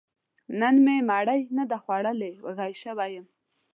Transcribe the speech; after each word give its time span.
نن 0.59 0.75
مې 0.85 0.95
مړۍ 1.09 1.41
نه 1.57 1.63
ده 1.69 1.77
خوړلې، 1.83 2.31
وږی 2.45 2.73
شوی 2.81 3.09
يم 3.15 3.25